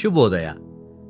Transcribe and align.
ಶುಭೋದಯ. 0.00 0.48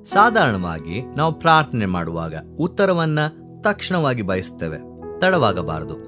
ಸಾಧಾರಣವಾಗಿ 0.05 1.17
ನಾವು 1.17 1.33
ಪ್ರಾರ್ಥನೆ 1.33 1.87
ಮಾಡುವಾಗ 1.87 2.35
ಉತ್ತರವನ್ನ 2.59 3.19
ತಕ್ಷಣವಾಗಿ 3.61 4.23
ಬಯಸುತ್ತೇವೆ. 4.23 4.79
ತಡವಾಗಬಾರದು. 5.21 5.99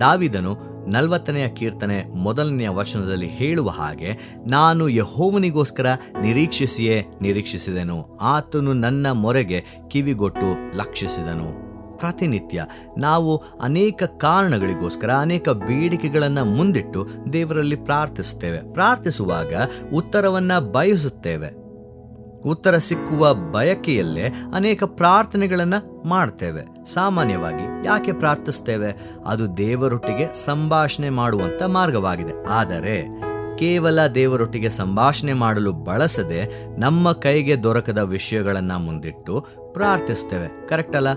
ದಾವಿದನು 0.00 0.56
ನಲವತ್ತನೆಯ 0.88 1.48
ಕೀರ್ತನೆ 1.48 2.16
ಮೊದಲನೆಯ 2.16 2.68
ವಚನದಲ್ಲಿ 2.68 3.28
ಹೇಳುವ 3.28 3.68
ಹಾಗೆ, 3.68 4.36
ನಾನು 4.48 4.88
ಯಹೋವನಿಗೋಸ್ಕರ 4.88 5.86
ನಿರೀಕ್ಷಿಸಿಯೇ 6.22 7.06
ನಿರೀಕ್ಷಿಸಿದೆನು. 7.22 8.16
ಆತನು 8.16 8.72
ನನ್ನ 8.72 9.10
ಮೊರೆಗೆ 9.10 9.64
ಕಿವಿಗೊಟ್ಟು 9.88 10.76
ಲಕ್ಷಿಸಿದನು. 10.76 11.68
ಪ್ರತಿನಿತ್ಯ 11.98 12.66
ನಾವು 12.98 13.36
ಅನೇಕ 13.36 14.02
ಕಾರಣಗಳಿಗೋಸ್ಕರ, 14.02 15.10
ಅನೇಕ 15.10 15.48
ಬೇಡಿಕೆಗಳನ್ನು 15.48 16.44
ಮುಂದಿಟ್ಟು 16.44 17.08
ದೇವರಲ್ಲಿ 17.32 17.76
ಪ್ರಾರ್ಥಿಸುತ್ತೇವೆ. 17.76 18.72
ಪ್ರಾರ್ಥಿಸುವಾಗ 18.72 19.52
ಉತ್ತರವನ್ನು 19.94 20.72
ಬಯಸುತ್ತೇವೆ. 20.72 21.67
ಉತ್ತರ 22.48 22.78
ಸಿಕ್ಕುವ 22.78 23.34
ಬಯಕೆಯಲ್ಲೇ 23.34 24.34
ಅನೇಕ 24.54 24.84
ಪ್ರಾರ್ಥನೆಗಳನ್ನು 24.84 26.08
ಮಾಡ್ತೇವೆ. 26.08 26.92
ಸಾಮಾನ್ಯವಾಗಿ 26.92 27.86
ಯಾಕೆ 27.86 28.12
ಪ್ರಾರ್ಥಿಸ್ತೇವೆ? 28.12 28.94
ಅದು 29.26 29.56
ದೇವರೊಟ್ಟಿಗೆ 29.56 30.44
ಸಂಭಾಷಣೆ 30.44 31.10
ಮಾಡುವಂಥ 31.10 31.62
ಮಾರ್ಗವಾಗಿದೆ. 31.62 32.46
ಆದರೆ, 32.48 33.06
ಕೇವಲ 33.58 34.06
ದೇವರೊಟ್ಟಿಗೆ 34.06 34.70
ಸಂಭಾಷಣೆ 34.70 35.32
ಮಾಡಲು 35.32 35.72
ಬಳಸದೆ 35.72 36.66
ನಮ್ಮ 36.80 37.12
ಕೈಗೆ 37.12 37.62
ದೊರಕದ 37.62 37.98
ವಿಷಯಗಳನ್ನು 37.98 38.78
ಮುಂದಿಟ್ಟು 38.78 39.46
ಪ್ರಾರ್ಥಿಸ್ತೇವೆ. 39.72 40.68
ಕರೆಕ್ಟ್ 40.68 40.96
ಅಲ್ಲ? 40.96 41.08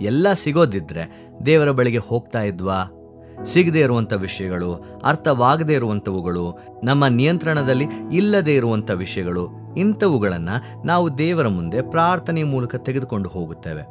ಎಲ್ಲ 0.00 0.32
ಸಿಗೋದಿದ್ರೆ 0.32 1.28
ದೇವರ 1.46 1.70
ಬಳಿಗೆ 1.70 1.98
ಹೋಗ್ತಾ 1.98 2.42
ಇದ್ವಾ? 2.42 2.96
ಸಿಗದೇ 3.44 3.80
ಇರುವಂಥ 3.80 4.12
ವಿಷಯಗಳು, 4.12 5.00
ಅರ್ಥವಾಗದೇ 5.04 5.72
ಇರುವಂಥವುಗಳು 5.72 6.58
ನಮ್ಮ 6.84 7.06
ನಿಯಂತ್ರಣದಲ್ಲಿ 7.06 7.86
ಇಲ್ಲದೇ 8.12 8.54
ಇರುವಂಥ 8.54 8.90
ವಿಷಯಗಳು 8.90 9.59
ಇಂಥವುಗಳನ್ನು 9.76 10.86
ನಾವು 10.86 11.18
ದೇವರ 11.18 11.48
ಮುಂದೆ 11.48 11.82
ಪ್ರಾರ್ಥನೆ 11.82 12.42
ಮೂಲಕ 12.42 12.76
ತೆಗೆದುಕೊಂಡು 12.76 13.28
ಹೋಗುತ್ತೇವೆ. 13.28 13.82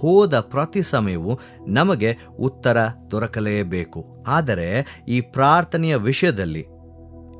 ಹೋದ 0.00 0.40
ಪ್ರತಿ 0.40 0.82
ಸಮಯವೂ 0.82 1.38
ನಮಗೆ 1.68 2.16
ಉತ್ತರ 2.40 2.76
ದೊರಕಲೇಬೇಕು. 3.10 4.24
ಆದರೆ 4.26 5.02
ಈ 5.08 5.20
ಪ್ರಾರ್ಥನೆಯ 5.20 5.96
ವಿಷಯದಲ್ಲಿ 5.96 6.66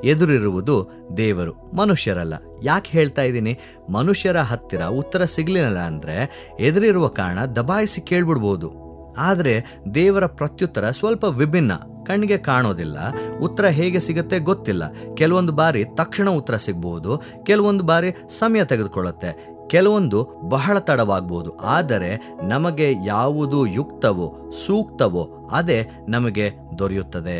ಎದುರಿರುವುದು 0.04 0.88
ದೇವರು, 1.16 1.76
ಮನುಷ್ಯರಲ್ಲ. 1.76 2.34
ಯಾಕೆ 2.62 2.90
ಹೇಳ್ತಾ 2.90 3.22
ಇದ್ದೀನಿ? 3.22 3.58
ಮನುಷ್ಯರ 3.92 4.38
ಹತ್ತಿರ 4.38 4.82
ಉತ್ತರ 4.82 5.24
ಸಿಗಲಿಲ್ಲ 5.24 5.78
ಅಂದ್ರೆ 5.78 6.48
ಎದುರಿರುವ 6.60 7.08
ಕಾರಣ 7.08 7.44
ದಬಾಯಿಸಿ 7.44 8.00
ಕೇಳ್ಬಿಡ್ಬೋದು. 8.00 8.90
ಆದರೆ 9.18 9.64
ದೇವರ 9.94 10.26
ಪ್ರತ್ಯುತ್ತರ 10.26 10.90
ಸ್ವಲ್ಪ 10.90 11.24
ವಿಭಿನ್ನ. 11.24 11.72
ಕಣ್ಣಿಗೆ 12.10 12.38
ಕಾಣೋದಿಲ್ಲ, 12.38 12.98
ಉತ್ತರ 13.40 13.66
ಹೇಗೆ 13.66 14.00
ಸಿಗುತ್ತೆ 14.00 14.38
ಗೊತ್ತಿಲ್ಲ. 14.38 14.84
ಕೆಲವೊಂದು 15.14 15.52
ಬಾರಿ 15.52 15.84
ತಕ್ಷಣ 15.94 16.28
ಉತ್ತರ 16.30 16.56
ಸಿಗಬಹುದು 16.56 17.22
ಕೆಲವೊಂದು 17.42 17.84
ಬಾರಿ 17.84 18.10
ಸಮಯ 18.38 18.64
ತೆಗೆದುಕೊಳ್ಳುತ್ತೆ. 18.64 19.30
ಕೆಲವೊಂದು 19.68 20.18
ಬಹಳ 20.48 20.78
ತಡವಾಗಬಹುದು 20.78 21.50
ಆದರೆ 21.56 22.10
ನಮಗೆ 22.48 22.86
ಯಾವುದು 23.06 23.66
ಯುಕ್ತವೋ, 23.66 24.28
ಸೂಕ್ತವೋ, 24.66 25.22
ಅದೇ 25.52 25.78
ನಮಗೆ 26.08 26.46
ದೊರೆಯುತ್ತದೆ. 26.78 27.38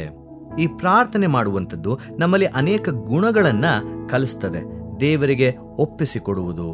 ಈ 0.58 0.66
ಪ್ರಾರ್ಥನೆ 0.66 1.26
ಮಾಡುವಂಥದ್ದು 1.26 1.98
ನಮ್ಮಲ್ಲಿ 2.18 2.46
ಅನೇಕ 2.46 2.88
ಗುಣಗಳನ್ನ 2.88 3.64
ಕಲಿಸ್ತದೆ. 4.10 4.62
ದೇವರಿಗೆ 5.00 5.48
ಒಪ್ಪಿಸಿಕೊಡುವುದು, 5.78 6.68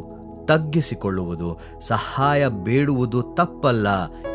ತಗ್ಗಿಸಿಕೊಳ್ಳುವುದು, 0.45 1.49
ಸಹಾಯ 1.87 2.47
ಬೇಡುವುದು 2.63 3.21
ತಪ್ಪಲ್ಲ 3.21 3.87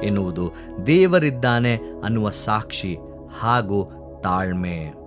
ಎನ್ನುವುದು 0.02 0.47
ದೇವರಿದ್ದಾನೆ 0.86 1.74
ಅನ್ನುವ 2.04 2.30
ಸಾಕ್ಷಿ 2.30 2.92
ಹಾಗೂ 3.41 3.84
ತಾಳ್ಮೆ. 4.25 5.03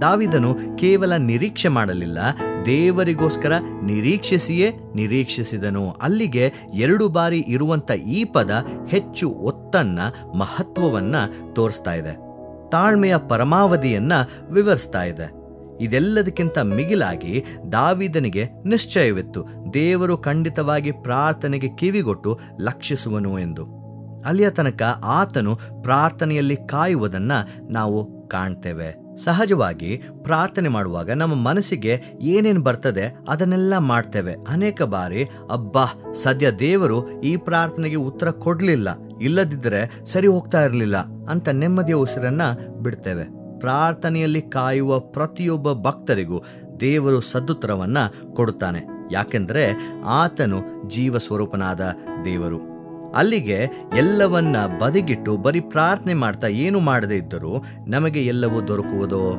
ದಾವಿದನು 0.00 0.54
ಕೇವಲ 0.76 1.16
ನಿರೀಕ್ಷೆ 1.16 1.68
ಮಾಡಲಿಲ್ಲ, 1.68 2.18
ದೇವರಿಗೋಸ್ಕರ 2.66 3.52
ನಿರೀಕ್ಷಿಸಿಯೇ 3.82 4.72
ನಿರೀಕ್ಷಿಸಿದನು. 4.94 5.90
ಅಲ್ಲಿಗೆ 5.90 6.52
ಎರಡು 6.74 7.08
ಬಾರಿ 7.08 7.38
ಇರುವಂತ 7.38 7.90
ಈ 7.90 8.24
ಪದ 8.24 8.50
ಹೆಚ್ಚು 8.88 9.30
ಒತ್ತನ್ನ, 9.30 10.00
ಮಹತ್ವವನ್ನ 10.38 11.16
ತೋರಿಸ್ತಾ 11.52 11.92
ಇದೆ. 11.92 12.12
ತಾಳ್ಮೆಯ 12.70 13.16
ಪರಮಾವಧಿಯನ್ನ 13.16 14.12
ವಿವರಿಸ್ತಾ 14.50 15.02
ಇದೆ. 15.02 15.42
ಇದೆಲ್ಲದಕ್ಕಿಂತ 15.80 16.58
ಮಿಗಿಲಾಗಿ 16.58 17.44
ದಾವಿದನಿಗೆ 17.72 18.48
ನಿಶ್ಚಯವಿತ್ತು, 18.66 19.44
ದೇವರು 19.74 20.18
ಖಂಡಿತವಾಗಿ 20.18 20.90
ಪ್ರಾರ್ಥನೆಗೆ 20.92 21.68
ಕಿವಿಗೊಟ್ಟು 21.68 22.40
ಲಕ್ಷಿಸುವನು 22.60 23.38
ಎಂದು. 23.38 23.81
ಅಲ್ಲಿಯ 24.26 24.50
ತನಕ 24.50 24.82
ಆತನು 25.04 25.58
ಪ್ರಾರ್ಥನೆಯಲ್ಲಿ 25.82 26.56
ಕಾಯುವುದನ್ನ 26.56 27.32
ನಾವು 27.70 28.28
ಕಾಣ್ತೇವೆ. 28.28 29.02
ಸಹಜವಾಗಿ 29.16 30.02
ಪ್ರಾರ್ಥನೆ 30.22 30.68
ಮಾಡುವಾಗ 30.68 31.10
ನಮ್ಮ 31.10 31.34
ಮನಸ್ಸಿಗೆ 31.34 32.02
ಏನೇನು 32.20 32.62
ಬರ್ತದೆ 32.62 33.16
ಅದನ್ನೆಲ್ಲ 33.28 33.78
ಮಾಡ್ತೇವೆ. 33.78 34.34
ಅನೇಕ 34.48 34.82
ಬಾರಿ, 34.82 35.24
ಅಬ್ಬಾ, 35.24 36.12
ಸದ್ಯ 36.14 36.50
ದೇವರು 36.50 37.20
ಈ 37.20 37.36
ಪ್ರಾರ್ಥನೆಗೆ 37.36 37.96
ಉತ್ತರ 37.96 38.30
ಕೊಡಲಿಲ್ಲ. 38.30 38.88
ಇಲ್ಲದಿದ್ದರೆ 39.22 40.04
ಸರಿ 40.06 40.26
ಹೋಗ್ತಾ 40.26 40.64
ಇರಲಿಲ್ಲ 40.64 40.96
ಅಂತ 41.30 41.48
ನೆಮ್ಮದಿಯ 41.48 41.94
ಉಸಿರನ್ನ 41.94 42.42
ಬಿಡ್ತೇವೆ. 42.80 43.24
ಪ್ರಾರ್ಥನೆಯಲ್ಲಿ 43.60 44.42
ಕಾಯುವ 44.42 44.98
ಪ್ರತಿಯೊಬ್ಬ 44.98 45.72
ಭಕ್ತರಿಗೂ 45.72 46.42
ದೇವರು 46.80 47.20
ಸದುತ್ತರವನ್ನ 47.20 47.98
ಕೊಡುತ್ತಾನೆ. 48.32 48.80
ಯಾಕೆಂದರೆ 49.12 49.78
ಆತನು 50.06 50.88
ಜೀವ 50.88 51.18
ಸ್ವರೂಪನಾದ 51.18 51.80
ದೇವರು. 52.24 52.71
ಅಲ್ಲಿಗೆ 53.14 53.68
ಎಲ್ಲವನ್ನ 53.96 54.56
ಬದಿಗಿಟ್ಟು 54.78 55.36
ಬರೀ 55.36 55.60
ಪ್ರಾರ್ಥನೆ 55.60 56.14
ಮಾಡ್ತಾ 56.14 56.46
ಏನು 56.46 56.80
ಮಾಡದೇ 56.80 57.16
ಇದ್ದರೂ 57.16 57.64
ನಮಗೆ 57.88 58.24
ಎಲ್ಲವೂ 58.24 58.68
ದೊರಕುವುದೋ. 58.68 59.36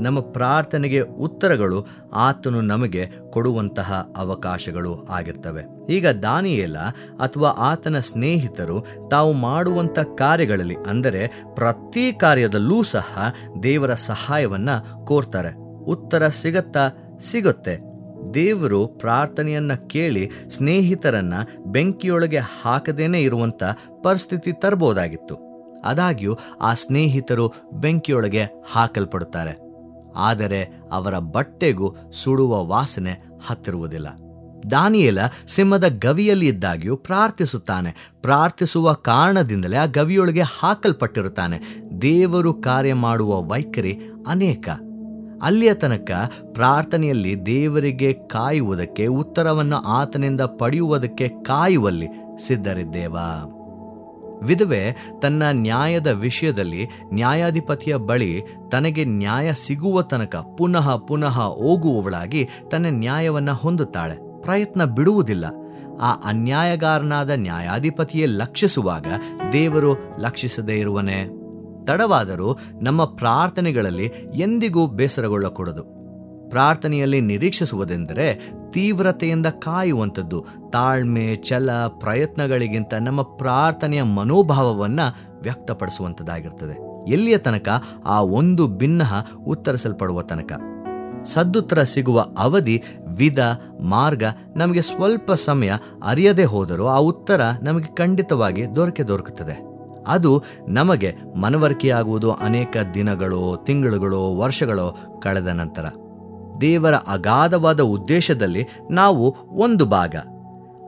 ನಮ್ಮ 0.00 0.20
ಪ್ರಾರ್ಥನೆಗೆ 0.20 1.00
ಉತ್ತರಗಳು 1.00 1.86
ಆತನು 2.14 2.60
ನಮಗೆ 2.60 3.08
ಕೊಡುವಂತಹ 3.30 4.12
ಅವಕಾಶಗಳು 4.16 5.04
ಆಗಿರ್ತವೆ. 5.04 5.86
ಈಗ 5.90 6.08
ದಾನಿಯೇಲ 6.08 6.78
ಅಥವಾ 7.20 7.48
ಆತನ 7.48 7.98
ಸ್ನೇಹಿತರು 7.98 9.08
ತಾವು 9.10 9.32
ಮಾಡುವಂಥ 9.32 9.98
ಕಾರ್ಯಗಳಲ್ಲಿ 9.98 10.76
ಅಂದರೆ 10.88 11.26
ಪ್ರತಿ 11.54 12.12
ಕಾರ್ಯದಲ್ಲೂ 12.12 12.82
ಸಹ 12.82 13.18
ದೇವರ 13.62 13.94
ಸಹಾಯವನ್ನ 13.94 14.70
ಕೋರ್ತಾರೆ. 15.04 15.82
ಉತ್ತರ 15.84 16.28
ಸಿಗತ್ತಾ 16.28 16.88
ಸಿಗುತ್ತೆ. 17.20 17.87
ದೇವರು 18.34 18.86
ಪ್ರಾರ್ಥನೆಯನ್ನ 18.86 19.74
ಕೇಳಿ 19.74 20.30
ಸ್ನೇಹಿತರನ್ನ 20.50 21.34
ಬೆಂಕಿಯೊಳಗೆ 21.66 22.38
ಹಾಕದೇನೆ 22.38 23.22
ಇರುವಂತ 23.22 23.62
ಪರಿಸ್ಥಿತಿ 24.02 24.52
ತರಬಹುದಾಗಿತ್ತು 24.52 25.48
ಆದಾಗ್ಯೂ 25.84 26.38
ಆ 26.60 26.74
ಸ್ನೇಹಿತರು 26.74 27.52
ಬೆಂಕಿಯೊಳಗೆ 27.72 28.42
ಹಾಕಲ್ಪಡುತ್ತಾರೆ. 28.72 29.58
ಆದರೆ 30.16 30.80
ಅವರ 30.92 31.18
ಬಟ್ಟೆಗೂ 31.18 31.94
ಸುಡುವ 32.12 32.66
ವಾಸನೆ 32.66 33.24
ಹತ್ತಿರುವುದಿಲ್ಲ. 33.46 34.08
ದಾನಿಯೇಲ 34.70 35.18
ಸಿಂಹದ 35.48 35.84
ಗವಿಯಲ್ಲಿ 36.04 36.48
ಇದ್ದಾಗ್ಯೂ 36.48 36.96
ಪ್ರಾರ್ಥಿಸುತ್ತಾನೆ. 36.96 38.12
ಪ್ರಾರ್ಥಿಸುವ 38.22 38.92
ಕಾರಣದಿಂದಲೇ 38.92 39.76
ಆ 39.76 39.84
ಗವಿಯೊಳಗೆ 39.84 40.42
ಹಾಕಲ್ಪಟ್ಟಿರುತ್ತಾನೆ. 40.42 41.60
ದೇವರು 42.02 42.54
ಕಾರ್ಯ 42.54 42.94
ಮಾಡುವ 42.94 43.42
ವೈಖರಿ 43.42 43.98
ಅನೇಕ. 44.26 44.68
ಅಲ್ಲಿಯ 45.42 45.74
ತನಕ 45.74 46.10
ಪ್ರಾರ್ಥನೆಯಲ್ಲಿ 46.52 47.46
ದೇವರಿಗೆ 47.46 48.12
ಕಾಯುವುದಕ್ಕೆ, 48.12 49.06
ಉತ್ತರವನ್ನು 49.06 49.76
ಆತನಿಂದ 49.76 50.40
ಪಡೆಯುವುದಕ್ಕೆ 50.40 51.28
ಕಾಯುವಲ್ಲಿ 51.28 52.06
ಸಿದ್ಧರಿದ್ದೇವ. 52.46 53.16
ವಿಧವೆ 54.42 54.96
ತನ್ನ 55.22 55.42
ನ್ಯಾಯದ 55.50 56.06
ವಿಷಯದಲ್ಲಿ 56.06 56.86
ನ್ಯಾಯಾಧಿಪತಿಯ 57.12 57.96
ಬಳಿ 57.96 58.42
ತನಗೆ 58.72 59.04
ನ್ಯಾಯ 59.04 59.52
ಸಿಗುವ 59.52 60.02
ತನಕ 60.02 60.36
ಪುನಃ 60.36 60.96
ಪುನಃ 60.96 61.40
ಹೋಗುವವಳಾಗಿ 61.40 62.48
ತನ್ನ 62.70 62.86
ನ್ಯಾಯವನ್ನು 62.88 63.54
ಹೊಂದುತ್ತಾಳೆ. 63.54 64.42
ಪ್ರಯತ್ನ 64.42 64.84
ಬಿಡುವುದಿಲ್ಲ. 64.84 65.44
ಆ 66.00 66.12
ಅನ್ಯಾಯಗಾರನಾದ 66.12 67.30
ನ್ಯಾಯಾಧಿಪತಿಯೇ 67.30 68.26
ಲಕ್ಷಿಸುವಾಗ 68.26 69.06
ದೇವರು 69.52 70.16
ಲಕ್ಷಿಸದೇ 70.18 70.74
ಇರುವನೇ. 70.74 71.37
ತಡವಾದರೂ 71.88 72.58
ನಮ್ಮ 72.82 73.04
ಪ್ರಾರ್ಥನೆಗಳಲ್ಲಿ 73.04 74.04
ಎಂದಿಗೂ 74.34 74.86
ಬೇಸರಗೊಳ್ಳಕೂಡದು. 74.86 75.98
ಪ್ರಾರ್ಥನೆಯಲ್ಲಿ 76.48 77.20
ನಿರೀಕ್ಷಿಸುವುದೆಂದರೆ 77.20 78.52
ತೀವ್ರತೆಯಿಂದ 78.70 79.46
ಕಾಯುವಂಥದ್ದು, 79.46 80.46
ತಾಳ್ಮೆ, 80.72 81.36
ಛಲ, 81.36 81.70
ಪ್ರಯತ್ನಗಳಿಗಿಂತ 81.72 82.94
ನಮ್ಮ 82.94 83.22
ಪ್ರಾರ್ಥನೆಯ 83.22 84.02
ಮನೋಭಾವವನ್ನು 84.02 85.36
ವ್ಯಕ್ತಪಡಿಸುವಂಥದ್ದಾಗಿರ್ತದೆ. 85.42 86.78
ಎಲ್ಲಿಯ 87.10 87.38
ತನಕ? 87.38 87.68
ಆ 88.06 88.20
ಒಂದು 88.20 88.66
ಭಿನ್ನ 88.66 89.02
ಉತ್ತರಿಸಲ್ಪಡುವ 89.46 90.22
ತನಕ. 90.22 90.52
ಸದ್ದುತ್ತರ 91.24 91.82
ಸಿಗುವ 91.82 92.26
ಅವಧಿ, 92.38 92.82
ವಿಧ, 93.06 93.38
ಮಾರ್ಗ 93.80 94.24
ನಮಗೆ 94.56 94.82
ಸ್ವಲ್ಪ 94.82 95.32
ಸಮಯ 95.32 95.70
ಅರಿಯದೇ 96.04 96.44
ಹೋದರೂ 96.44 96.86
ಆ 96.86 96.96
ಉತ್ತರ 96.96 97.40
ನಮಗೆ 97.62 97.94
ಖಂಡಿತವಾಗಿ 97.94 98.76
ದೊರಕೆ 98.76 99.02
ದೊರಕುತ್ತದೆ. 99.02 99.77
ಅದು 100.08 100.42
ನಮಗೆ 100.68 101.14
ಮನವರಿಕೆಯಾಗುವುದು 101.40 102.32
ಅನೇಕ 102.32 102.76
ದಿನಗಳು, 102.94 103.56
ತಿಂಗಳುಗಳು, 103.64 104.36
ವರ್ಷಗಳು 104.36 105.20
ಕಳೆದ 105.22 105.46
ನಂತರ. 105.46 105.84
ದೇವರ 106.60 106.94
ಅಗಾಧವಾದ 106.94 107.80
ಉದ್ದೇಶದಲ್ಲಿ 107.80 108.66
ನಾವು 108.90 109.36
ಒಂದು 109.48 109.86
ಭಾಗ. 109.86 110.14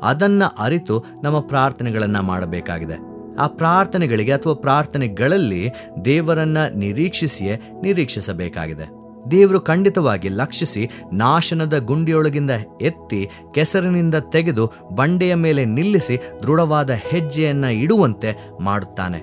ಅದನ್ನು 0.02 0.62
ಅರಿತು 0.62 1.04
ನಮ್ಮ 1.22 1.40
ಪ್ರಾರ್ಥನೆಗಳನ್ನು 1.40 2.22
ಮಾಡಬೇಕಾಗಿದೆ. 2.22 3.10
ಆ 3.38 3.46
ಪ್ರಾರ್ಥನೆಗಳಿಗೆ 3.46 4.32
ಅಥವಾ 4.32 4.54
ಪ್ರಾರ್ಥನೆಗಳಲ್ಲಿ 4.54 5.70
ದೇವರನ್ನು 6.04 6.78
ನಿರೀಕ್ಷಿಸಿಯೇ 6.78 7.60
ನಿರೀಕ್ಷಿಸಬೇಕಾಗಿದೆ. 7.82 8.99
ದೇವರು 9.30 9.60
ಖಂಡಿತವಾಗಿ 9.60 10.28
ಲಕ್ಷಿಸಿ 10.28 10.90
ನಾಶನದ 11.12 11.78
ಗುಂಡಿಯೊಳಗಿಂದ 11.78 12.50
ಎತ್ತಿ 12.80 13.28
ಕೆಸರಿನಿಂದ 13.52 14.14
ತೆಗೆದು 14.14 14.72
ಬಂಡೆಯ 14.94 15.34
ಮೇಲೆ 15.34 15.64
ನಿಲ್ಲಿಸಿ 15.64 16.18
ದೃಢವಾದ 16.42 16.90
ಹೆಜ್ಜೆಯನ್ನ 16.90 17.64
ಇಡುವಂತೆ 17.64 18.36
ಮಾಡುತ್ತಾನೆ. 18.60 19.18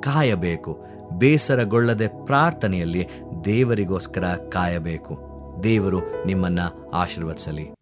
ಕಾಯಬೇಕು. 0.00 0.78
ಬೇಸರಗೊಳ್ಳದೆ 1.12 2.08
ಪ್ರಾರ್ಥನೆಯಲ್ಲಿ 2.08 3.08
ದೇವರಿಗೋಸ್ಕರ 3.44 4.24
ಕಾಯಬೇಕು. 4.24 5.18
ದೇವರು 5.64 6.26
ನಿಮ್ಮನ್ನ 6.26 6.58
ಆಶೀರ್ವದಿಸಲಿ. 6.94 7.81